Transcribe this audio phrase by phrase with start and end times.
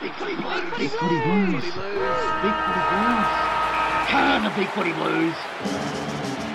[0.00, 0.62] Big footy blues.
[0.76, 1.64] Big footy blues.
[1.64, 3.28] Big footy blues.
[4.08, 6.45] Come on, the big footy blues.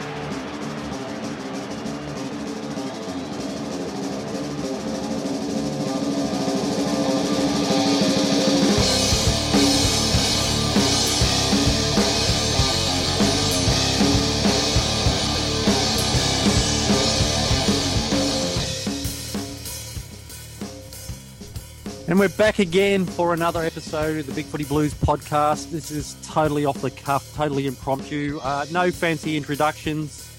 [22.11, 25.71] And we're back again for another episode of the Big Footy Blues podcast.
[25.71, 28.37] This is totally off the cuff, totally impromptu.
[28.43, 30.29] Uh, no fancy introductions,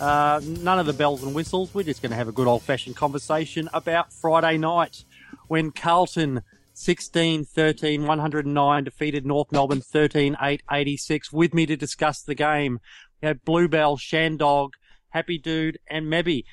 [0.00, 1.72] uh, none of the bells and whistles.
[1.72, 5.04] We're just going to have a good old fashioned conversation about Friday night
[5.46, 11.32] when Carlton 16 13 109 defeated North Melbourne 13 8 86.
[11.32, 12.80] With me to discuss the game,
[13.20, 14.70] we have Bluebell, Shandog,
[15.10, 16.44] Happy Dude, and Mebby.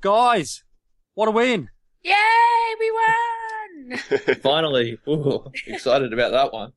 [0.00, 0.62] Guys,
[1.14, 1.70] what a win!
[2.04, 2.12] Yay,
[2.78, 3.45] we won!
[4.42, 6.72] Finally, Ooh, excited about that one.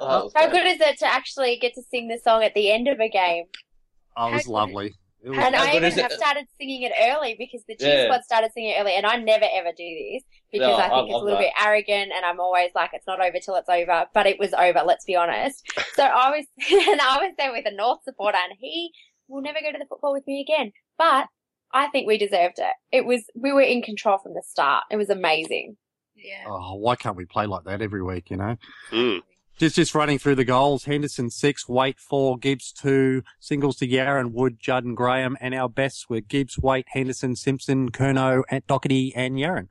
[0.00, 2.70] Oh, that How good is it to actually get to sing the song at the
[2.70, 3.44] end of a game?
[4.16, 4.94] Oh, it was How lovely.
[5.24, 8.04] It was And I even have started singing it early because the Chiefs Yeah.
[8.06, 10.90] squad started singing it early, and I never ever do this because No, I I
[10.90, 11.44] think it's a little that.
[11.44, 14.06] bit arrogant, and I'm always like, it's not over till it's over.
[14.12, 14.82] But it was over.
[14.84, 15.62] Let's be honest.
[15.94, 16.46] So I was,
[16.88, 18.90] and I was there with a North supporter, and he
[19.28, 20.72] will never go to the football with me again.
[20.96, 21.26] But
[21.72, 22.72] I think we deserved it.
[22.90, 24.84] It was we were in control from the start.
[24.90, 25.76] It was amazing.
[26.16, 26.44] Yeah.
[26.46, 28.56] Oh, why can't we play like that every week, you know?
[28.90, 29.20] Mm.
[29.58, 30.84] Just just running through the goals.
[30.84, 35.68] Henderson six, Waite four, Gibbs two, singles to Yarran, Wood, Judd and Graham, and our
[35.68, 39.68] bests were Gibbs, Waite, Henderson, Simpson, Kerno, and Docherty and Yarran.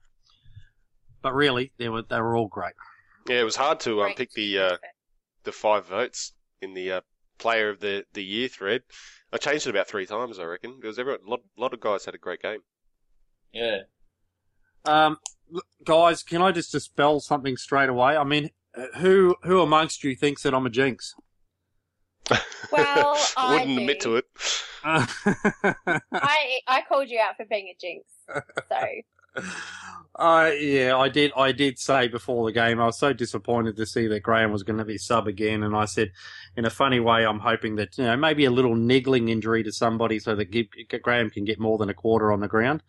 [1.21, 2.73] But really, they were they were all great.
[3.27, 4.77] Yeah, it was hard to um, pick the uh,
[5.43, 7.01] the five votes in the uh,
[7.39, 8.83] player of the, the year thread.
[9.33, 12.05] I changed it about three times, I reckon, because everyone, a lot, lot of guys
[12.05, 12.59] had a great game.
[13.51, 13.79] Yeah.
[14.85, 15.19] Um, look,
[15.83, 18.15] guys, can I just dispel something straight away?
[18.17, 18.49] I mean,
[18.97, 21.15] who who amongst you thinks that I'm a jinx?
[22.71, 23.81] Well, I Wouldn't do.
[23.81, 24.25] admit to it.
[24.83, 28.05] I I called you out for being a jinx.
[28.69, 29.43] So
[30.13, 31.31] Uh, yeah, I did.
[31.37, 34.61] I did say before the game, I was so disappointed to see that Graham was
[34.63, 36.11] going to be sub again, and I said,
[36.57, 39.71] in a funny way, I'm hoping that you know maybe a little niggling injury to
[39.71, 42.83] somebody so that Graham can get more than a quarter on the ground,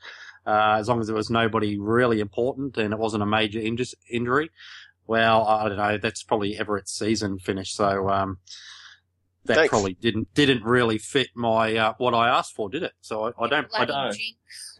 [0.46, 3.94] uh, as long as it was nobody really important and it wasn't a major injus
[4.10, 4.50] injury.
[5.06, 5.98] Well, I don't know.
[5.98, 8.38] That's probably Everitt's season finish, so um,
[9.44, 9.70] that Thanks.
[9.70, 12.92] probably didn't didn't really fit my uh, what I asked for, did it?
[13.00, 13.68] So I, I don't.
[13.74, 14.16] I don't.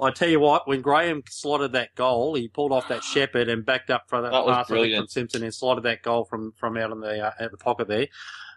[0.01, 3.65] I tell you what, when Graham slotted that goal, he pulled off that shepherd and
[3.65, 5.01] backed up for that, That was pass I think, brilliant.
[5.01, 7.89] from Simpson and slotted that goal from, from out in the uh, out the pocket
[7.89, 8.07] there.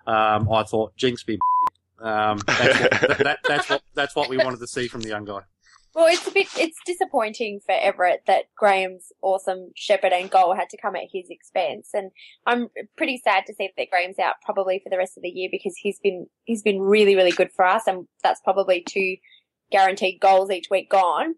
[0.06, 1.40] Um, I thought Jinx be.
[1.98, 5.08] Um, that's, what, that, that, that's what that's what we wanted to see from the
[5.08, 5.40] young guy.
[5.96, 10.70] Well, it's a bit, it's disappointing for Everitt that Graham's awesome shepherd and goal had
[10.72, 11.92] to come at his expense.
[11.94, 12.12] And
[12.46, 12.68] I'm
[12.98, 15.76] pretty sad to see that Graham's out probably for the rest of the year because
[15.78, 17.84] he's been, he's been really, really good for us.
[17.88, 19.16] And that's probably two
[19.72, 21.36] guaranteed goals each week gone.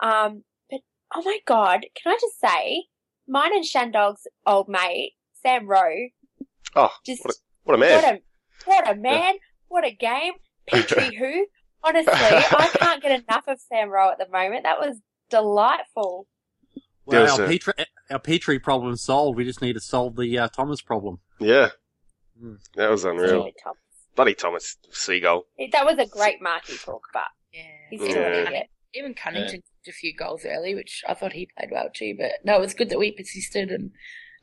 [0.00, 0.80] Um, but
[1.14, 2.84] oh my God, can I just say,
[3.26, 6.08] mine and Shandog's old mate, Sam Rowe,
[6.74, 8.02] Oh, just, what a, what a man.
[8.02, 8.20] what a,
[8.66, 9.34] what a man,
[9.68, 10.34] what a game.
[10.68, 11.46] Petrie who?
[11.86, 14.64] Honestly, I can't get enough of Sam Rowe at the moment.
[14.64, 14.96] That was
[15.30, 16.26] delightful.
[17.04, 17.72] Well, There's our a- Petri,
[18.10, 19.36] our Petri problem's solved.
[19.36, 21.20] We just need to solve the uh, Thomas problem.
[21.38, 21.70] Yeah.
[22.42, 22.56] Mm.
[22.74, 23.28] That was unreal.
[23.42, 23.74] Stupid Tom.
[24.16, 25.44] Bloody Thomas Seagull.
[25.72, 27.62] That was a great marquee talk, but Yeah.
[27.90, 28.08] he's Yeah.
[28.10, 28.66] still an Even, idiot.
[28.94, 32.14] even Cunnington did a few goals early, which I thought he played well too.
[32.18, 33.90] But no, it was good that we persisted and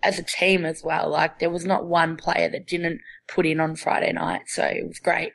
[0.03, 1.09] as a team as well.
[1.09, 4.87] Like there was not one player that didn't put in on Friday night, so it
[4.87, 5.33] was great.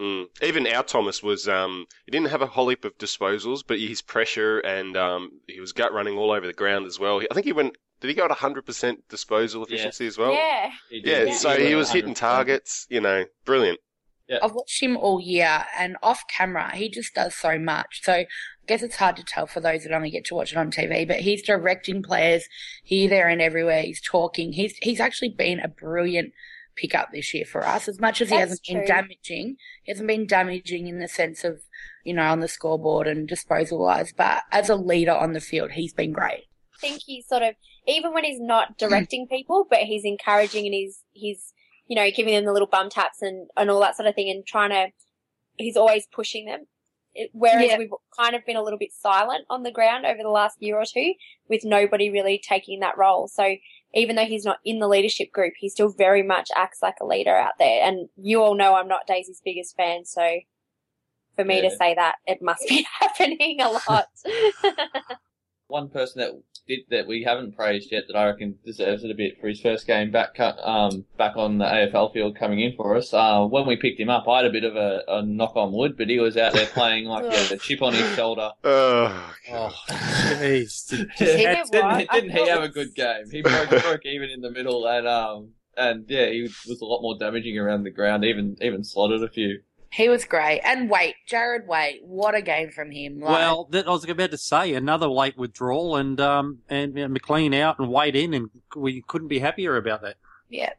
[0.00, 0.26] Mm.
[0.42, 4.00] Even our Thomas was, um, he didn't have a whole heap of disposals, but his
[4.00, 7.20] pressure and um, he was gut running all over the ground as well.
[7.30, 9.74] I think he went, did he go at 100% disposal Yeah.
[9.74, 10.32] efficiency as well?
[10.32, 10.70] yeah.
[10.88, 11.34] He Yeah, did.
[11.34, 12.16] so went he was hitting 100%.
[12.16, 13.78] targets, you know, brilliant.
[14.26, 14.38] Yeah.
[14.42, 18.00] I've watched him all year, and off camera, he just does so much.
[18.04, 18.26] So I
[18.68, 21.04] guess it's hard to tell for those that only get to watch it on TV.
[21.06, 22.44] But he's directing players
[22.84, 23.82] here, there, and everywhere.
[23.82, 24.52] He's talking.
[24.52, 26.32] He's he's actually been a brilliant
[26.76, 27.88] pickup this year for us.
[27.88, 31.60] As much as he hasn't been damaging, he hasn't been damaging in the sense of
[32.04, 34.12] you know on the scoreboard and disposal wise.
[34.16, 36.44] But as a leader on the field, he's been great.
[36.74, 37.54] I think he's sort of,
[37.86, 41.52] even when he's not directing people, but he's encouraging and he's, he's,
[41.86, 44.30] you know, giving them the little bum taps and, and all that sort of thing
[44.30, 44.86] and trying to,
[45.56, 46.64] he's always pushing them.
[47.32, 47.76] Whereas Yeah.
[47.76, 50.76] we've kind of been a little bit silent on the ground over the last year
[50.76, 51.12] or two
[51.50, 53.28] with nobody really taking that role.
[53.28, 53.56] So
[53.94, 57.06] even though he's not in the leadership group, he still very much acts like a
[57.06, 57.82] leader out there.
[57.82, 60.40] And you all know I'm not Daisy's biggest fan, so
[61.36, 64.08] for me to say that, it must be happening a lot.
[65.68, 69.14] One person that did that we haven't praised yet that I reckon deserves it a
[69.14, 72.74] bit for his first game back cu- um back on the AFL field coming in
[72.76, 73.12] for us.
[73.12, 75.72] Uh, when we picked him up, I had a bit of a, a knock on
[75.72, 78.50] wood, but he was out there playing like he had a chip on his shoulder.
[78.64, 80.88] Oh, Oh, jeez.
[81.18, 82.08] Did he didn't do what?
[82.12, 83.30] Didn't he have a good game?
[83.30, 87.00] He broke, broke even in the middle and um and yeah, he was a lot
[87.02, 88.24] more damaging around the ground.
[88.24, 89.60] Even even slotted a few.
[89.92, 90.60] He was great.
[90.64, 93.18] And wait, Jarrad Waite, what a game from him.
[93.20, 97.08] Like, Well, that, I was about to say another late withdrawal, and um, and uh,
[97.08, 100.16] McLean out and Waite in, and we couldn't be happier about that.
[100.48, 100.70] yeah.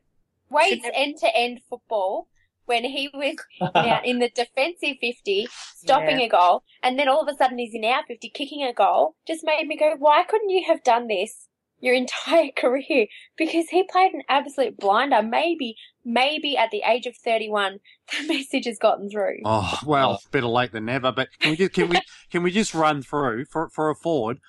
[0.49, 2.27] Waite's end to end football
[2.65, 3.37] when he was
[3.73, 6.25] out in the defensive 50, stopping Yeah.
[6.25, 9.15] a goal, and then all of a sudden he's in our 50 kicking a goal,
[9.25, 11.47] just made me go, why couldn't you have done this
[11.81, 13.07] your entire career?
[13.37, 15.21] Because he played an absolute blinder.
[15.21, 15.75] Maybe,
[16.05, 17.79] maybe at the age of 31,
[18.11, 19.39] the message has gotten through.
[19.45, 20.29] Oh well, oh.
[20.31, 21.11] better late than never.
[21.11, 21.99] But can we just can we
[22.31, 24.39] can we just run through for for a forward?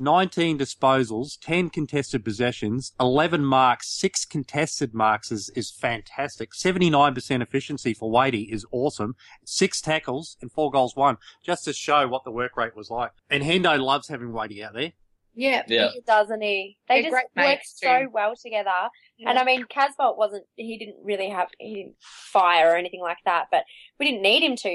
[0.00, 6.54] Nineteen disposals, ten contested possessions, eleven marks, six contested marks is, is fantastic.
[6.54, 9.16] Seventy nine percent efficiency for Wadey is awesome.
[9.44, 13.10] Six tackles and four goals won, just to show what the work rate was like.
[13.28, 14.92] And Hendo loves having Wadey out there.
[15.38, 15.62] Yeah.
[15.68, 15.90] Yeah.
[16.04, 16.76] Doesn't he?
[16.88, 18.10] They They're just work so too.
[18.12, 18.70] well together.
[19.24, 23.18] And I mean, Casboult wasn't, he didn't really have, he didn't fire or anything like
[23.24, 23.62] that, but
[24.00, 24.68] we didn't need him to.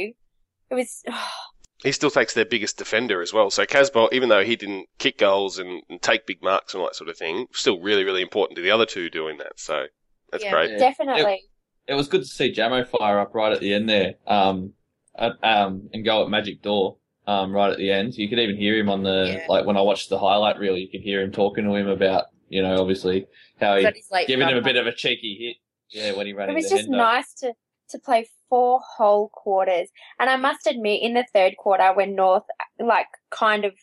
[0.69, 1.03] It was,
[1.83, 3.49] he still takes their biggest defender as well.
[3.49, 6.87] So Casboult, even though he didn't kick goals and, and take big marks and all
[6.87, 9.59] that sort of thing, still really, really important to the other two doing that.
[9.59, 9.85] So
[10.31, 10.51] that's Yeah.
[10.51, 10.71] great.
[10.71, 10.77] Yeah.
[10.77, 11.43] definitely.
[11.87, 14.73] It was good to see Jamo fire up right at the end there, um,
[15.17, 16.95] at, um, and go at Majak Daw,
[17.27, 18.15] um, right at the end.
[18.17, 19.45] You could even hear him on the, Yeah.
[19.49, 22.25] like when I watched the highlight reel, you could hear him talking to him about,
[22.49, 23.27] you know, obviously
[23.59, 24.63] how he That is late giving him a run.
[24.63, 25.57] bit of a cheeky hit.
[25.99, 26.97] Yeah, when he ran It was into just Hendo.
[26.97, 27.53] nice to,
[27.89, 29.89] to play four whole quarters.
[30.19, 32.43] And I must admit, in the third quarter, when North,
[32.79, 33.73] like, kind of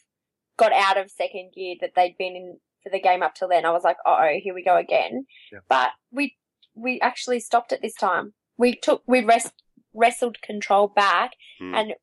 [0.59, 3.65] got out of second gear that they'd been in for the game up till then,
[3.65, 5.27] I was like, uh oh, here we go again.
[5.53, 5.61] Yeah.
[5.69, 6.37] But we,
[6.75, 8.33] we actually stopped it this time.
[8.59, 9.53] We took, we rest,
[9.95, 11.75] wrestled control back Hmm.
[11.75, 11.95] and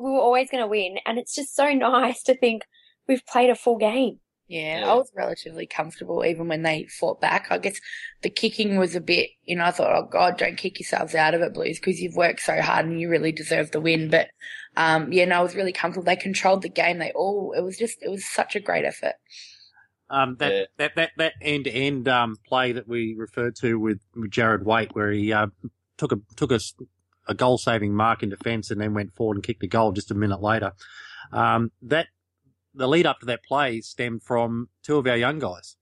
[0.00, 0.96] we were always going to win.
[1.06, 2.62] And it's just so nice to think
[3.08, 4.20] we've played a full game.
[4.48, 4.90] Yeah, Yeah.
[4.90, 7.46] I was relatively comfortable even when they fought back.
[7.50, 7.78] I guess
[8.22, 11.34] the kicking was a bit, you know, I thought, oh God, don't kick yourselves out
[11.34, 14.10] of it, Blues, because you've worked so hard and you really deserve the win.
[14.10, 14.26] But,
[14.76, 16.04] um, yeah, no, I was really comfortable.
[16.04, 16.98] They controlled the game.
[16.98, 19.14] They all, it was just, it was such a great effort.
[20.08, 20.64] Um, that, Yeah.
[20.78, 24.64] that that that end to end um play that we referred to with, with Jarrad
[24.64, 25.46] Waite, where he uh,
[25.98, 26.74] took a took a, s-
[27.30, 30.10] a goal saving mark in defence and then went forward and kicked a goal just
[30.10, 30.72] a minute later.
[31.32, 32.08] Um, that
[32.74, 35.76] the lead up to that play stemmed from two of our young guys.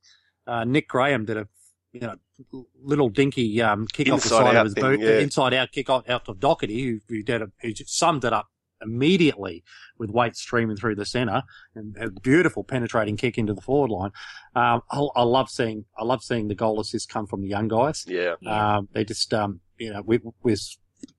[0.46, 1.48] Uh, Nick Graham did a
[1.92, 5.18] you know little dinky um, kick off the side of his thing, boot, yeah.
[5.18, 8.32] inside out kick out, out of Docherty, who, who did a, who just summed it
[8.32, 8.48] up
[8.80, 9.64] immediately
[9.98, 11.42] with Waite streaming through the centre
[11.74, 14.12] and a beautiful penetrating kick into the forward line.
[14.54, 17.68] Um, I, I love seeing I love seeing the goal assists come from the young
[17.68, 18.04] guys.
[18.06, 18.34] Yeah.
[18.46, 20.60] Um, they just um, you know with, with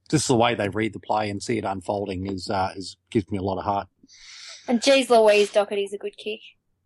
[0.10, 3.30] just the way they read the play and see it unfolding is uh, is gives
[3.32, 3.88] me a lot of heart.
[4.68, 6.42] And geez Louise, Docherty's a good kick.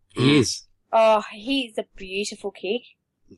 [0.10, 0.68] He is.
[0.92, 2.82] Oh, he's a beautiful kick.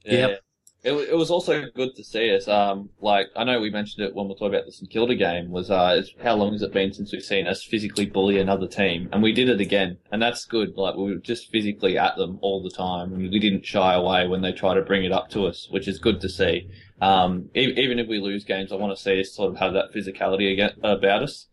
[0.03, 0.27] Yeah.
[0.27, 0.41] Yep.
[0.85, 2.47] It, it was also good to see us.
[2.47, 5.15] Um, like I know we mentioned it when we were talking about the St Kilda
[5.15, 5.49] game.
[5.49, 9.09] Was uh, how long has it been since we've seen us physically bully another team?
[9.11, 10.77] And we did it again, and that's good.
[10.77, 14.27] Like we were just physically at them all the time, and we didn't shy away
[14.27, 16.69] when they try to bring it up to us, which is good to see.
[17.01, 19.73] Um, e- even if we lose games, I want to see us sort of have
[19.73, 21.47] that physicality again about us.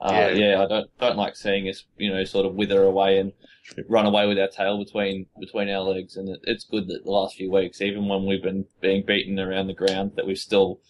[0.00, 0.28] Uh, Yeah.
[0.30, 3.32] yeah, I don't don't like seeing us, you know, sort of wither away and
[3.88, 6.16] run away with our tail between between our legs.
[6.16, 9.38] And it, it's good that the last few weeks, even when we've been being beaten
[9.38, 10.80] around the ground, that we've still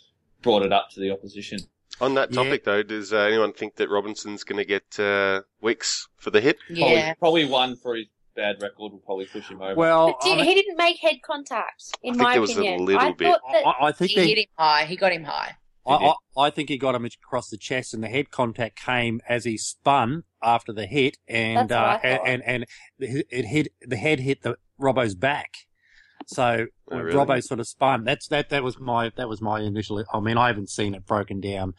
[0.43, 1.59] brought it up to the opposition.
[2.01, 2.43] On that Yeah.
[2.43, 6.41] topic, though, does uh, anyone think that Robinson's going to get uh, weeks for the
[6.41, 6.59] hit?
[6.69, 7.15] Yeah.
[7.15, 9.77] Probably, probably one for his bad record will probably push him over.
[9.77, 12.51] Well, But did, I, he didn't make head contact, in I think my there was
[12.51, 12.85] a opinion.
[12.85, 13.29] little I bit.
[13.29, 14.85] thought that I, I think He they, hit him high.
[14.87, 15.57] He got him high.
[15.87, 16.15] I, I,
[16.47, 19.59] I think he got him across the chest, and the head contact came as he
[19.59, 22.67] spun after the hit, and That's what I uh, and, and
[23.01, 25.51] and it it hit the head hit the Robbo's back.
[26.27, 27.17] So Oh, really?
[27.17, 28.05] Robbo sort of spun.
[28.05, 30.03] That's that that was my that was my initial.
[30.13, 31.75] I mean, I haven't seen it broken down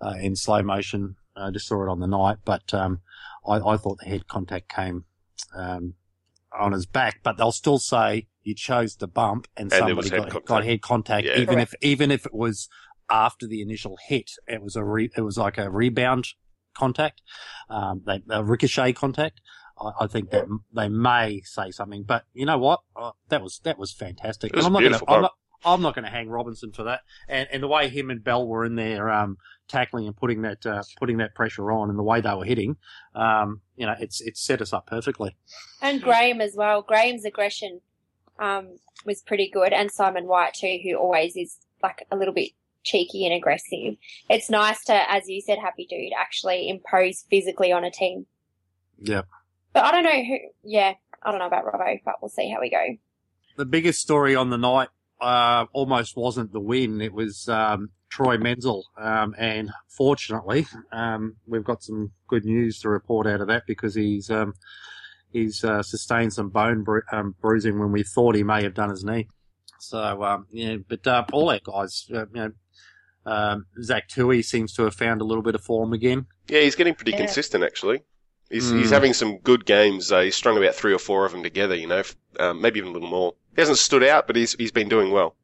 [0.00, 1.16] uh, in slow motion.
[1.36, 3.00] I just saw it on the night, but um,
[3.46, 5.04] I, I thought the head contact came
[5.56, 5.94] um,
[6.58, 7.20] on his back.
[7.22, 10.82] But they'll still say you chose the bump, and, And somebody head got, got head
[10.82, 11.38] contact, Yeah.
[11.38, 12.68] even if even if it was
[13.10, 14.32] after the initial hit.
[14.46, 16.28] It was a re, it was like a rebound
[16.74, 17.22] contact,
[17.68, 19.40] um, they, a ricochet contact.
[19.78, 22.80] I, I think that they may say something, but you know what?
[22.94, 24.52] Uh, that was that was fantastic.
[24.52, 25.32] It was I'm not beautiful, gonna, I'm not,
[25.64, 27.00] I'm not going to hang Robinson for that.
[27.28, 29.36] And and the way him and Bell were in there um,
[29.68, 32.76] tackling and putting that uh, putting that pressure on, and the way they were hitting,
[33.14, 35.36] um, you know, it's it's set us up perfectly.
[35.82, 36.82] And Graham as well.
[36.82, 37.80] Graham's aggression
[38.38, 42.52] um, was pretty good, and Simon White too, who always is like a little bit
[42.82, 43.96] cheeky and aggressive.
[44.28, 48.26] It's nice to, as you said, Happy Dude, actually impose physically on a team.
[48.98, 49.22] Yeah.
[49.72, 50.38] But I don't know who.
[50.64, 52.96] Yeah, I don't know about Robbo, but we'll see how we go.
[53.56, 54.88] The biggest story on the night
[55.20, 57.00] uh, almost wasn't the win.
[57.00, 62.88] It was um, Troy Menzel, um, and fortunately, um, we've got some good news to
[62.88, 64.54] report out of that because he's um,
[65.32, 68.90] he's uh, sustained some bone bru- um, bruising when we thought he may have done
[68.90, 69.28] his knee.
[69.78, 72.50] So um, yeah, but uh, all our guys, uh, you know,
[73.30, 76.26] um, Zach Tuohy seems to have found a little bit of form again.
[76.48, 77.18] Yeah, he's getting pretty Yeah.
[77.18, 78.02] consistent actually.
[78.50, 78.78] He's, Mm.
[78.80, 80.10] he's having some good games.
[80.10, 81.74] Uh, he's strung about three or four of them together.
[81.76, 83.34] You know, f- um, maybe even a little more.
[83.54, 85.36] He hasn't stood out, but he's he's been doing well.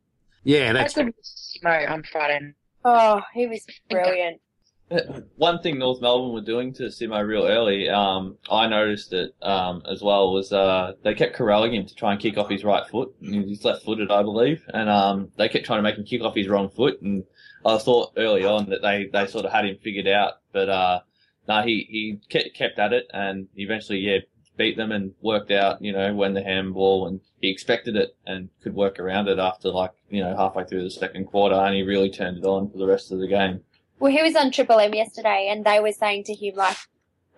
[0.45, 1.15] Yeah, That's that's good
[1.63, 2.53] Simo on Friday.
[2.85, 4.41] Oh, he was brilliant.
[5.37, 9.83] One thing North Melbourne were doing to Simo real early, um, I noticed it um,
[9.91, 12.87] as well, was uh, they kept corralling him to try and kick off his right
[12.89, 13.13] foot.
[13.21, 16.37] He's left footed, I believe, and um, they kept trying to make him kick off
[16.37, 17.01] his wrong foot.
[17.03, 17.25] And
[17.67, 21.01] I thought early on that they, they sort of had him figured out, but uh,
[21.49, 24.19] no, he he kept, kept at it and eventually, yeah,
[24.57, 28.49] beat them and worked out, you know, when the handball and he expected it and
[28.63, 31.83] could work around it after like you know halfway through the second quarter, and he
[31.83, 33.61] really turned it on for the rest of the game.
[33.99, 36.77] Well, he was on Triple M yesterday, and they were saying to him like,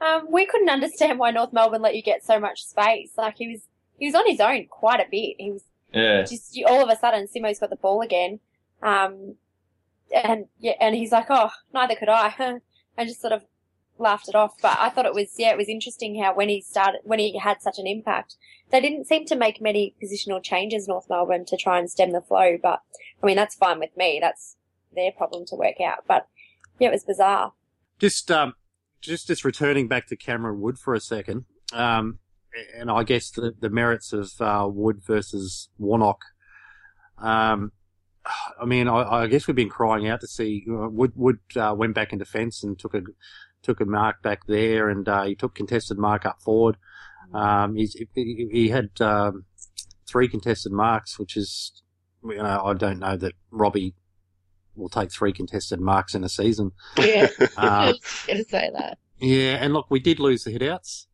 [0.01, 3.13] um, "We couldn't understand why North Melbourne let you get so much space.
[3.17, 3.61] Like he was,
[3.99, 5.37] he was on his own quite a bit.
[5.39, 6.23] He was Yeah.
[6.23, 8.41] just all of a sudden, Simo's got the ball again,
[8.83, 9.37] um,
[10.13, 12.35] and yeah, and he's like, "Oh, neither could I,"
[12.97, 13.45] and just sort of
[13.99, 14.55] laughed it off.
[14.61, 17.39] But I thought it was yeah, it was interesting how when he started, when he
[17.39, 18.37] had such an impact,
[18.71, 22.21] they didn't seem to make many positional changes, North Melbourne, to try and stem the
[22.21, 22.57] flow.
[22.61, 22.83] But
[23.23, 24.19] I mean, that's fine with me.
[24.21, 24.57] That's
[24.95, 26.05] their problem to work out.
[26.07, 26.27] But
[26.79, 27.53] yeah, it was bizarre.
[27.99, 28.55] just um,
[29.01, 32.19] just just returning back to Cameron Wood for a second, um,
[32.77, 36.21] and I guess the, the merits of uh, Wood versus Warnock.
[37.19, 37.73] Um,
[38.61, 41.13] I mean, I, I guess we've been crying out to see Wood.
[41.15, 43.03] Wood uh, went back in defence and took a
[43.63, 46.77] took a mark back there, and uh, he took contested mark up forward.
[47.35, 49.45] Um, he's, he, he had um,
[50.07, 51.83] three contested marks, which is,
[52.25, 53.95] you know, I don't know that Robbie
[54.77, 56.71] will take three contested marks in a season.
[56.97, 58.99] Yeah, I Uh, was going to say that.
[59.19, 61.07] yeah, and look, we did lose the hitouts,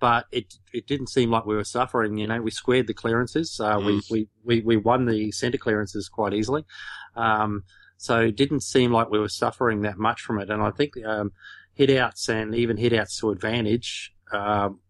[0.00, 2.16] but it it didn't seem like we were suffering.
[2.16, 3.60] You know, we squared the clearances.
[3.60, 6.64] Uh, we, we, we, we won the centre clearances quite easily.
[7.14, 7.64] Um,
[7.96, 10.48] so it didn't seem like we were suffering that much from it.
[10.48, 11.32] And I think um,
[11.78, 14.80] hitouts and even hitouts to advantage, um,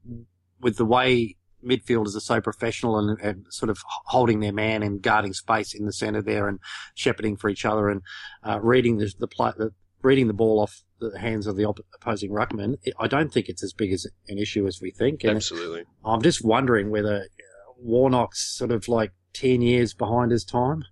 [0.61, 5.03] with the way midfielders are so professional and, and sort of holding their man and
[5.03, 6.59] guarding space in the centre there and
[6.95, 8.01] shepherding for each other and
[8.47, 9.71] uh, reading the the, play, the
[10.03, 13.49] reading the ball off the hands of the op- opposing ruckman, it- I don't think
[13.49, 15.25] it's as big as an issue as we think.
[15.25, 15.85] And Absolutely.
[16.05, 20.85] I'm just wondering whether uh, Warnock's sort of like 10 years behind his time.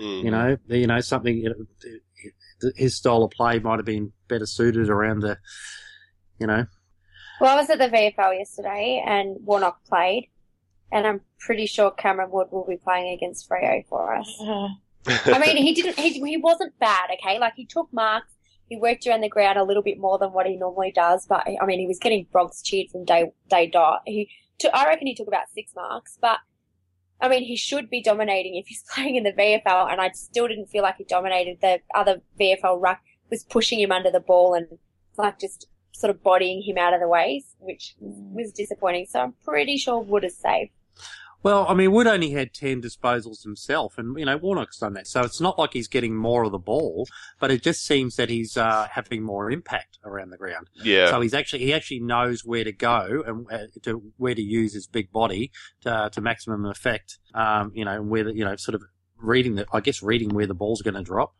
[0.00, 0.24] Mm.
[0.24, 4.46] You know, you know, something, you know, his style of play might have been better
[4.46, 5.38] suited around the,
[6.40, 6.66] you know,
[7.40, 10.30] Well, I was at the VFL yesterday, and Warnock played,
[10.90, 14.28] and I'm pretty sure Cameron Wood will be playing against Freo for us.
[15.06, 15.98] I mean, he didn't.
[15.98, 17.10] He, he wasn't bad.
[17.20, 18.32] Okay, like he took marks.
[18.68, 21.26] He worked around the ground a little bit more than what he normally does.
[21.26, 24.02] But I mean, he was getting Bronx cheered from day day dot.
[24.06, 24.72] He took.
[24.74, 26.18] I reckon he took about six marks.
[26.20, 26.38] But
[27.20, 29.90] I mean, he should be dominating if he's playing in the VFL.
[29.90, 31.58] And I still didn't feel like he dominated.
[31.60, 34.66] The other VFL ruck was pushing him under the ball and
[35.16, 38.32] like just sort of bodying him out of the ways, which mm.
[38.32, 39.06] was disappointing.
[39.08, 40.70] So I'm pretty sure Wood is safe.
[41.44, 45.06] Well, I mean, Wood only had 10 disposals himself, and, you know, Warnock's done that.
[45.06, 47.06] So it's not like he's getting more of the ball,
[47.38, 50.70] but it just seems that he's uh, having more impact around the ground.
[50.74, 51.10] yeah.
[51.10, 54.72] So he's actually, he actually knows where to go and uh, to where to use
[54.72, 57.18] his big body to, to maximum effect.
[57.34, 58.82] Um, you know, where the, you know, sort of
[59.18, 61.34] reading the, I guess reading where the ball's going to drop,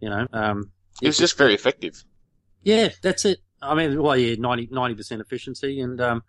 [0.00, 0.72] you know, um,
[1.02, 2.02] It was just very effective.
[2.62, 3.40] yeah, that's it.
[3.60, 6.22] I mean, well, yeah, 90 percent efficiency and um,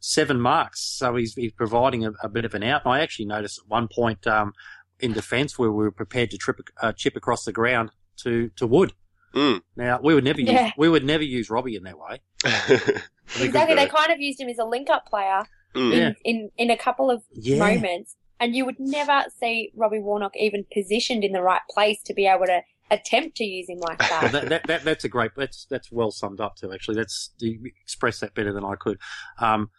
[0.00, 0.80] seven marks.
[0.80, 2.84] So he's he's providing a, a bit of an out.
[2.84, 4.52] And I actually noticed at one point um,
[4.98, 7.90] in defence where we were prepared to trip, uh, chip across the ground
[8.22, 8.92] to, to Wood.
[9.34, 9.60] Mm.
[9.76, 10.72] Now we would never use Yeah.
[10.76, 12.20] we would never use Robbie in that way.
[13.40, 13.76] Exactly.
[13.76, 15.44] They kind of used him as a link up player.
[15.74, 15.92] Mm.
[15.96, 15.98] Yeah.
[15.98, 17.58] in, in, in a couple of Yeah.
[17.58, 22.12] moments, and you would never see Robbie Warnock even positioned in the right place to
[22.14, 24.32] be able to attempt to use him like Well, that.
[24.32, 26.72] that, that, that that's a great that's that's well summed up too.
[26.72, 28.98] Actually, that's you expressed that better than I could.
[29.38, 29.70] Um,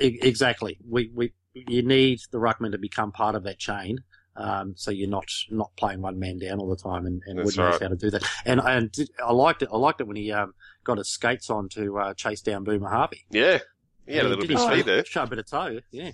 [0.00, 0.78] exactly.
[0.88, 3.98] We we you need the ruckman to become part of that chain.
[4.36, 7.46] Um, so you're not not playing one man down all the time, and, and That's
[7.46, 7.82] Wood knows right.
[7.82, 8.24] how to do that.
[8.46, 9.68] And and did- I liked it.
[9.72, 10.54] I liked it when he um,
[10.84, 13.26] got his skates on to uh, chase down Boomer Harvey.
[13.30, 13.58] Yeah.
[14.06, 15.04] He had a little did bit of show- speed there.
[15.04, 16.10] Show a bit of toe, yeah.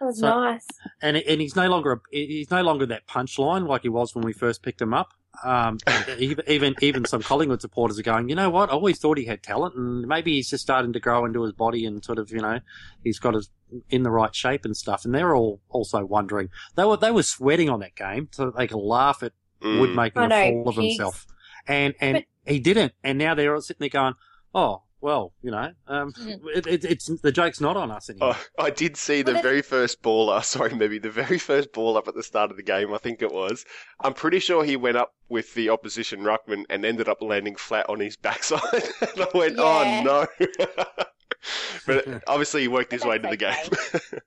[0.00, 0.66] That was So- nice.
[1.00, 4.24] And and he's no longer a, he's no longer that punchline like he was when
[4.24, 5.12] we first picked him up.
[5.44, 5.78] Um,
[6.18, 8.68] even even even some Collingwood supporters are going, you know what?
[8.68, 11.52] I always thought he had talent, and maybe he's just starting to grow into his
[11.52, 12.60] body and sort of, you know,
[13.04, 13.50] he's got his
[13.88, 15.04] in the right shape and stuff.
[15.04, 16.48] And they're all also wondering.
[16.74, 19.32] They were they were sweating on that game so they could laugh at
[19.62, 19.78] Mm.
[19.78, 21.26] Wood making a know, fool of he's- himself,
[21.68, 22.94] and and But- he didn't.
[23.04, 24.14] And now they're all sitting there going,
[24.54, 24.82] oh.
[25.02, 26.40] Well, you know, um, Mm.
[26.54, 28.36] it, it, it's the joke's not on us anymore.
[28.58, 30.28] Oh, I did see the Well, very first ball.
[30.28, 32.92] Uh, sorry, maybe the very first ball up at the start of the game.
[32.92, 33.64] I think it was.
[34.00, 37.88] I'm pretty sure he went up with the opposition ruckman and ended up landing flat
[37.88, 38.60] on his backside.
[39.00, 39.62] and I went, Yeah.
[39.62, 40.56] "Oh no!"
[41.86, 44.20] but obviously, he worked his way to the that's game.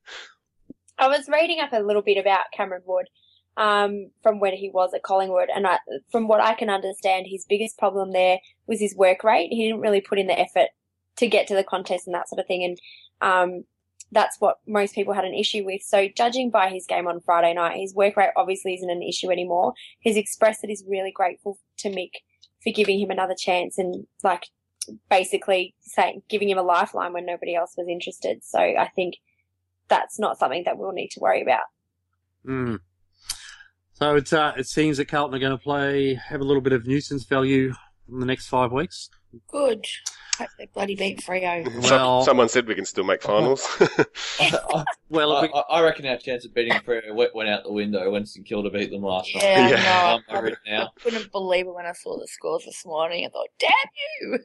[0.97, 3.07] I was reading up a little bit about Cameron Wood
[3.57, 5.77] um, from when he was at Collingwood, and I,
[6.11, 9.49] from what I can understand, his biggest problem there was his work rate.
[9.51, 10.69] He didn't really put in the effort
[11.17, 12.77] to get to the contest and that sort of thing, and
[13.21, 13.63] um,
[14.11, 15.81] that's what most people had an issue with.
[15.81, 19.31] So, judging by his game on Friday night, his work rate obviously isn't an issue
[19.31, 19.73] anymore.
[19.99, 22.11] He's expressed that he's really grateful to Mick
[22.63, 24.47] for giving him another chance and like
[25.09, 28.43] basically saying giving him a lifeline when nobody else was interested.
[28.43, 29.15] So, I think
[29.89, 31.65] that's not something that we'll need to worry about.
[32.47, 32.79] Mm.
[33.93, 36.73] So it's uh, it seems that Carlton are going to play have a little bit
[36.73, 37.73] of nuisance value
[38.11, 39.09] in the next five weeks.
[39.47, 39.85] Good.
[40.37, 41.63] Hope they bloody beat Freo.
[41.71, 43.67] Some- Well- someone said we can still make finals.
[44.39, 47.63] I, Well, if we, I, I reckon our chance of beating Freo went, went out
[47.63, 49.43] the window when St Kilda beat them last night.
[49.43, 49.83] Yeah, Yeah.
[49.83, 50.91] no, I'm worried now.
[50.97, 53.25] I couldn't believe it when I saw the scores this morning.
[53.25, 53.69] I thought, damn
[54.21, 54.39] you!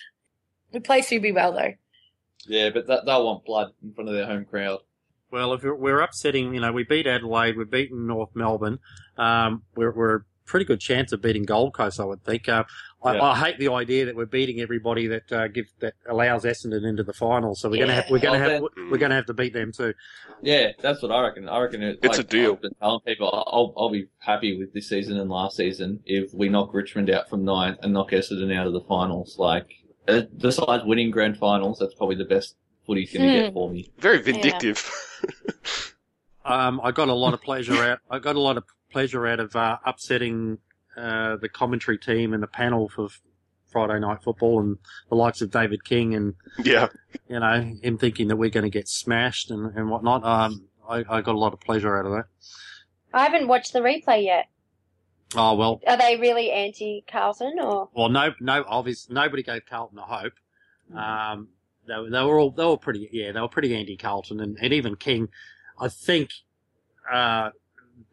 [0.72, 1.74] we play Subi well though.
[2.46, 4.78] Yeah, but that, they'll want blood in front of their home crowd.
[5.30, 8.78] Well, if we're- we're upsetting, you know, we beat Adelaide, we've beaten North Melbourne.
[9.16, 12.48] Um, we're we're a pretty good chance of beating Gold Coast, I would think.
[12.48, 12.64] Uh,
[13.02, 13.22] I, Yeah.
[13.22, 17.02] I hate the idea that we're beating everybody that uh, gives that allows Essendon into
[17.04, 17.60] the finals.
[17.60, 19.26] So we're going to have we're going to Well, have then- we're going to have
[19.26, 19.92] to beat them too.
[20.40, 21.48] Yeah, that's what I reckon.
[21.50, 22.52] I reckon it, It's like, a deal.
[22.54, 26.32] I've been telling people I'll, I'll be happy with this season and last season if
[26.32, 29.36] we knock Richmond out from ninth and knock Essendon out of the finals.
[29.38, 29.66] Like,
[30.08, 33.44] uh, besides winning grand finals, that's probably the best footy's going to Hmm.
[33.44, 33.90] get for me.
[33.98, 34.90] Very vindictive.
[36.48, 38.00] Um, I got a lot of pleasure out.
[38.10, 40.58] I got a lot of pleasure out of uh, upsetting
[40.96, 43.08] uh, the commentary team and the panel for
[43.70, 44.78] Friday night football, and
[45.10, 46.88] the likes of David King, and yeah.
[47.28, 50.24] you know him thinking that we're going to get smashed and, and whatnot.
[50.24, 52.24] Um, I, I got a lot of pleasure out of that.
[53.12, 54.46] I haven't watched the replay yet.
[55.34, 57.90] Oh well, Are they really anti Carlton or?
[57.92, 60.32] well, no, no, Obviously, Nobody gave Carlton a hope.
[60.96, 61.48] Um,
[61.88, 64.56] they, were- they were all they were pretty, yeah, they were pretty anti Carlton, and,
[64.60, 65.28] and even King.
[65.80, 66.30] I think
[67.10, 67.50] uh,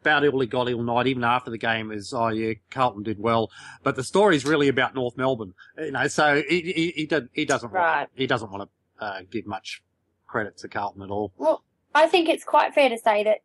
[0.00, 3.18] about all he got all night, even after the game, is oh yeah, Carlton did
[3.18, 3.50] well,
[3.82, 6.06] but the story's really about North Melbourne, you know.
[6.08, 7.98] So he he, he, does, he doesn't Right.
[8.00, 9.82] want, he doesn't want to uh, give much
[10.26, 11.32] credit to Carlton at all.
[11.36, 11.62] Well,
[11.94, 13.38] I think it's quite fair to say that,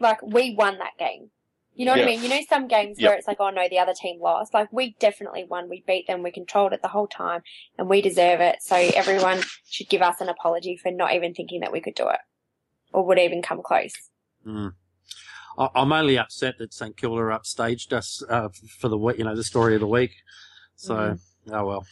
[0.00, 1.30] like, we won that game.
[1.80, 2.22] You know what I mean?
[2.22, 3.08] You know, some games Yep.
[3.08, 4.52] where it's like, oh no, the other team lost.
[4.52, 5.70] Like, we definitely won.
[5.70, 6.22] We beat them.
[6.22, 7.40] We controlled it the whole time,
[7.78, 8.56] and we deserve it.
[8.60, 12.06] So everyone should give us an apology for not even thinking that we could do
[12.10, 12.18] it,
[12.92, 13.94] or would even come close.
[14.46, 14.74] Mm.
[15.56, 19.42] I, I'm only upset that St Kilda upstaged us uh, for the you know, the
[19.42, 20.12] story of the week.
[20.76, 21.20] So, Mhm.
[21.52, 21.86] Oh well.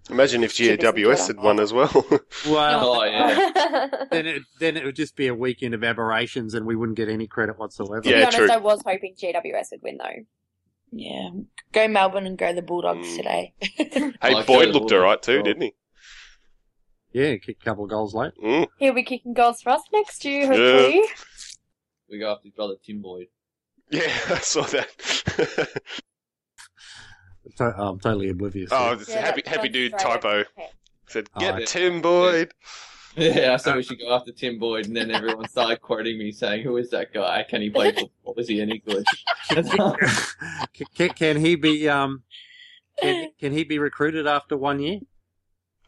[0.10, 1.90] Imagine if Should be GWS had won as well.
[2.48, 3.90] well, Oh, yeah.
[4.10, 7.08] then it then it would just be a weekend of aberrations, and we wouldn't get
[7.08, 8.00] any credit whatsoever.
[8.02, 8.50] to Yeah, be honest, true.
[8.50, 10.24] I was hoping GWS would win though.
[10.92, 11.30] Yeah,
[11.72, 13.16] go Melbourne and go the Bulldogs Mm.
[13.16, 13.54] today.
[13.60, 15.74] hey, Like Boyd looked alright too, didn't he?
[17.12, 18.32] Yeah, he kicked a couple of goals late.
[18.42, 18.68] Mm.
[18.78, 21.02] He'll be kicking goals for us next year, hopefully.
[22.10, 23.26] We go after his brother Tim Boyd.
[23.90, 25.80] Yeah, I saw that.
[27.56, 28.70] To- I'm totally oblivious.
[28.72, 30.28] oh, it's Yeah, happy, happy dude straight typo.
[30.28, 30.62] over the.
[31.08, 31.66] Said, Oh, get yeah.
[31.66, 32.52] Tim Boyd.
[33.18, 36.30] Yeah, I said we should go after Tim Boyd, and then everyone started quoting me
[36.32, 37.46] saying, "Who is that guy?
[37.48, 38.34] Can he play football?
[38.36, 39.06] Is he any good?"
[39.48, 39.94] can,
[40.94, 42.24] can, can he be um?
[43.00, 44.98] Can, can he be recruited after one year?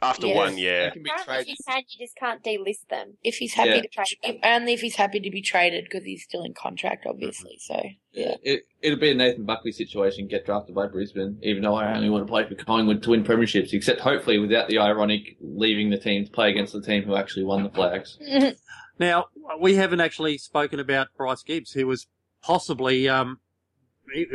[0.00, 0.36] After Yes.
[0.36, 0.90] one, He yeah.
[0.90, 1.48] can if traded.
[1.48, 3.14] you can, you just can't delist them.
[3.24, 3.80] if he's happy Yeah.
[3.82, 7.04] to trade, if, only if he's happy to be traded because he's still in contract,
[7.06, 7.56] obviously.
[7.60, 7.82] So
[8.12, 10.28] Yeah, it, it'll be a Nathan Buckley situation.
[10.28, 13.24] Get drafted by Brisbane, even though I only want to play for Collingwood to win
[13.24, 13.72] premierships.
[13.72, 17.44] Except hopefully without the ironic leaving the team to play against the team who actually
[17.44, 18.18] won the flags.
[19.00, 19.26] Now
[19.60, 22.08] we haven't actually spoken about Bryce Gibbs, who was
[22.42, 23.38] possibly um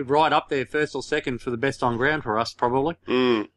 [0.06, 2.95] right up there, first or second for the best on ground for us, probably.
[3.08, 3.47] Mm.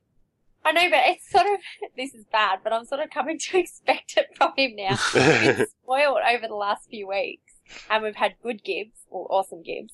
[0.66, 1.58] I know, but it's sort of
[1.96, 4.96] this is bad, but I'm sort of coming to expect it from him now.
[5.12, 7.52] He's spoiled over the last few weeks.
[7.90, 9.92] and we've had good Gibbs or awesome Gibbs.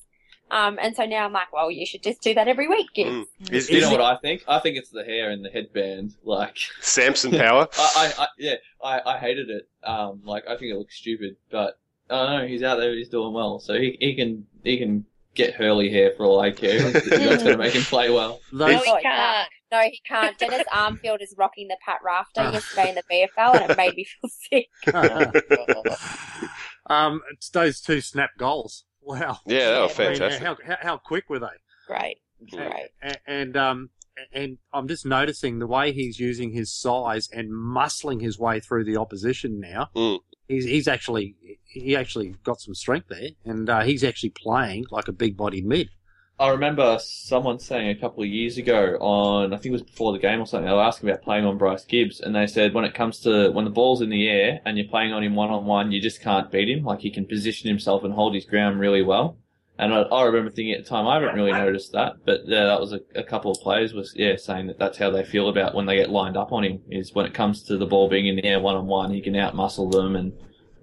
[0.51, 3.27] Um, and so now I'm like, well, you should just do that every week, Gibbs.
[3.43, 3.51] Mm.
[3.51, 4.43] Is, You is know he- what I think?
[4.47, 6.15] I think it's the hair and the headband.
[6.23, 7.67] Like, Samson Power?
[7.77, 9.67] I, I, I yeah, I, I hated it.
[9.83, 12.47] Um, like I think it looks stupid, but I don't know.
[12.47, 12.93] He's out there.
[12.93, 16.51] He's doing well, so he he can he can get Hurley hair for all I
[16.51, 16.77] care.
[16.91, 18.39] That's going to make him play well.
[18.51, 19.49] No, Those, he Oh, can't.
[19.73, 20.37] No, he can't.
[20.37, 24.05] Dennis Armfield is rocking the Pat Rafter yesterday in the VFL, and it made me
[24.05, 24.69] feel sick.
[26.85, 28.85] um, it's those two snap goals.
[29.01, 29.39] Wow.
[29.47, 30.43] Yeah, they were I mean, I mean, fantastic.
[30.43, 31.47] how, how how quick were they?
[31.87, 32.17] Great.
[32.45, 32.69] Yeah.
[32.69, 32.89] Great.
[33.01, 33.89] and, and um
[34.31, 38.85] and I'm just noticing the way he's using his size and muscling his way through
[38.85, 39.89] the opposition now.
[39.95, 40.19] Mm.
[40.47, 45.07] He's he's actually he actually got some strength there, and uh, he's actually playing like
[45.07, 45.89] a big bodied mid.
[46.39, 50.13] I remember someone saying a couple of years ago on, I think it was before
[50.13, 52.73] the game or something, they were asking about playing on Bryce Gibbs, and they said
[52.73, 55.35] when it comes to, when the ball's in the air and you're playing on him
[55.35, 56.83] one on one, you just can't beat him.
[56.83, 59.37] Like he can position himself and hold his ground really well.
[59.77, 62.65] And I, I remember thinking at the time, I haven't really noticed that, but yeah,
[62.65, 65.49] that was a, a couple of players was, yeah, saying that that's how they feel
[65.49, 68.09] about when they get lined up on him, is when it comes to the ball
[68.09, 70.33] being in the air one on one, he can outmuscle them and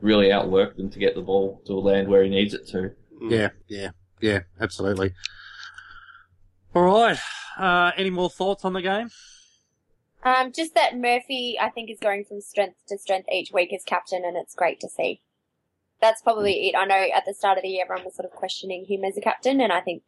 [0.01, 2.91] really outwork them to get the ball to land where he needs it to.
[3.21, 5.13] Yeah, yeah, yeah, absolutely.
[6.75, 7.19] All right.
[7.59, 9.11] Uh, any more thoughts on the game?
[10.23, 13.83] Um, just that Murphy, I think, is going from strength to strength each week as
[13.85, 15.23] captain, and it's great to see.
[16.01, 16.77] That's probably it.
[16.77, 19.17] I know at the start of the year, everyone was sort of questioning him as
[19.17, 20.03] a captain, and I think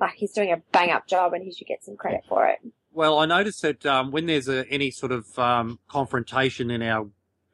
[0.00, 2.58] like he's doing a bang up job, and he should get some credit for it.
[2.92, 7.08] Well, I noticed that um, when there's a, any sort of um, confrontation in our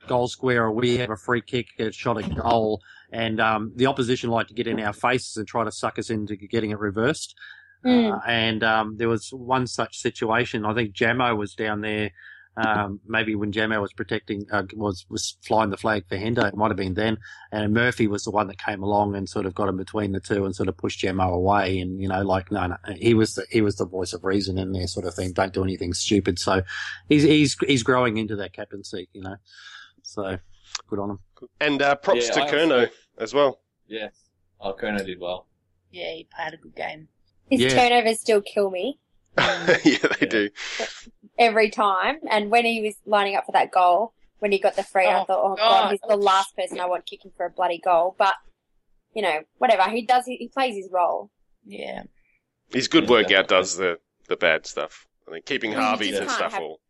[0.07, 3.87] goal square, or we have a free kick, a shot at goal, and um, the
[3.87, 6.79] opposition like to get in our faces and try to suck us into getting it
[6.79, 7.35] reversed.
[7.85, 8.15] Mm.
[8.17, 10.65] Uh, and um, there was one such situation.
[10.65, 12.11] I think Jamo was down there.
[12.57, 16.55] Um, maybe when Jamo was protecting, uh, was was flying the flag for Hendo, it
[16.55, 17.19] might have been then.
[17.51, 20.21] And Murphy was the one that came along and sort of got him between the
[20.21, 21.81] two and sort of pushed Jamo away.
[21.81, 24.57] And you know, like no, no, he was the he was the voice of reason
[24.57, 25.33] in there, sort of thing.
[25.33, 26.39] Don't do anything stupid.
[26.39, 26.63] So
[27.09, 29.35] he's he's he's growing into that captaincy, you know.
[30.05, 30.39] So
[30.87, 31.19] good on him.
[31.61, 33.61] And uh, props Yeah, to I Kerno also- as well.
[33.89, 34.13] Yes.
[34.61, 35.49] Oh, Kono did well.
[35.91, 37.09] Yeah, he played a good game.
[37.51, 37.69] His Yeah.
[37.71, 38.99] turnovers still kill me
[39.39, 40.27] yeah, they Yeah.
[40.29, 40.51] do.
[41.39, 42.21] every time.
[42.31, 45.21] And when he was lining up for that goal, when he got the free, I
[45.21, 45.91] Oh, thought, oh god, God.
[45.91, 48.15] he's the last person I want kicking for a bloody goal.
[48.19, 48.35] But
[49.15, 51.31] you know, whatever he does, he, he plays his role.
[51.65, 52.03] Yeah.
[52.73, 55.07] His good Yeah, work does the, the bad stuff.
[55.29, 56.81] I think keeping Well, Harvey and stuff have- all.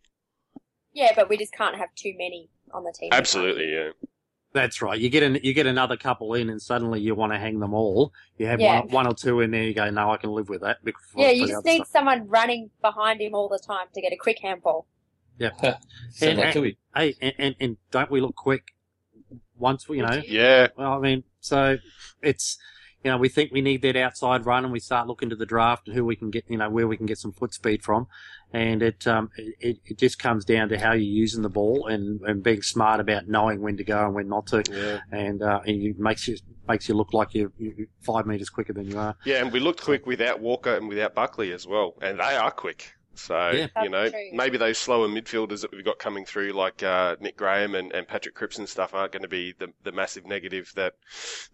[0.92, 3.10] Yeah, but we just can't have too many on the team.
[3.12, 3.90] Absolutely, yeah.
[4.54, 4.98] That's right.
[4.98, 7.74] You get an, you get another couple in, and suddenly you want to hang them
[7.74, 8.12] all.
[8.38, 8.80] You have Yeah.
[8.82, 9.64] one, one or two in there.
[9.64, 10.82] You go, no, I can live with that.
[10.84, 11.88] Before- Yeah, you just need stuff.
[11.88, 14.86] someone running behind him all the time to get a quick handball.
[15.38, 15.50] Yeah,
[16.22, 16.76] And- like Tuohy.
[16.94, 18.62] Hey, and, and, and don't we look quick?
[19.58, 21.76] Once we, you know, Yeah, well, I mean, so
[22.22, 22.56] it's,
[23.04, 25.46] you know, we think we need that outside run, and we start looking to the
[25.46, 27.82] draft and who we can get, you know, where we can get some foot speed
[27.82, 28.06] from,
[28.52, 32.20] and it, um, it, it just comes down to how you're using the ball and,
[32.22, 35.00] and being smart about knowing when to go and when not to, yeah.
[35.12, 38.90] and uh, it makes you makes you look like you're, you're five meters quicker than
[38.90, 39.14] you are.
[39.24, 41.94] Yeah, and we looked quick without Walker and without Buckley as well.
[42.00, 42.94] And they are quick.
[43.16, 43.68] So, Yeah.
[43.82, 44.30] you know, true.
[44.32, 48.08] maybe those slower midfielders that we've got coming through, like uh, Nick Graham and, and
[48.08, 50.94] Patrick Cripps and stuff, aren't going to be the, the massive negative that,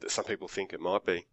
[0.00, 1.26] that some people think it might be.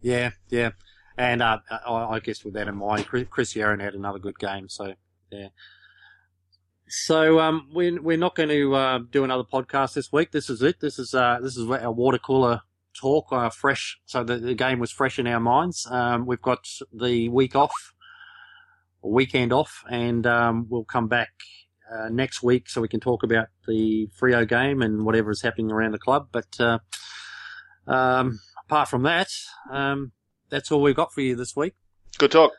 [0.00, 0.70] Yeah, yeah.
[1.16, 4.68] And uh, I, I guess with that in mind, Chris, Yarran had another good game.
[4.68, 4.94] So,
[5.30, 5.48] yeah.
[6.88, 10.30] So um, we're we're not going to uh, do another podcast this week.
[10.30, 10.80] This is it.
[10.80, 12.62] This is uh, this is our water cooler
[12.98, 13.98] talk, uh, fresh.
[14.06, 15.86] So the, the game was fresh in our minds.
[15.90, 17.94] Um, we've got the week off,
[19.02, 21.30] weekend off, and um, we'll come back
[21.92, 25.70] uh, next week so we can talk about the Freo game and whatever is happening
[25.70, 26.28] around the club.
[26.32, 26.78] But uh,
[27.86, 29.28] um, apart from that,
[29.70, 30.12] um,
[30.50, 31.74] that's all we've got for you this week.
[32.18, 32.52] Good talk.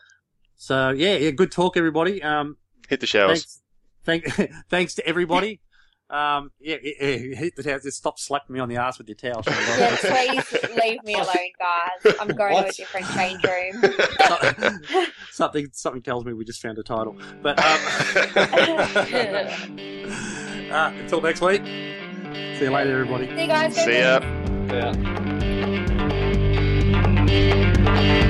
[0.55, 2.21] So yeah, yeah, good talk, everybody.
[2.23, 2.57] Um,
[2.89, 3.61] Hit the showers.
[4.03, 5.61] thanks, thank, thanks to everybody.
[6.09, 7.79] Um, yeah, yeah, yeah, hit the towel.
[7.79, 9.43] Just stop slapping me on the ass with your towel.
[9.45, 11.27] Yeah, please leave me alone,
[11.59, 12.15] guys.
[12.19, 12.75] I'm going to a What?
[12.75, 15.03] different change room.
[15.31, 17.15] something, something tells me we just found a title.
[17.43, 17.79] But um,
[20.71, 21.63] uh, until next week.
[21.63, 23.27] See you later, everybody.
[23.27, 23.75] See you guys.
[23.75, 24.19] See ya.
[24.19, 24.71] Blues.
[24.71, 25.35] Yeah.
[27.29, 28.28] Thank you.